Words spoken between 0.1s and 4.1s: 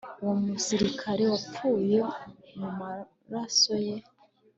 Uwo musirikare wapfuye mumaraso ye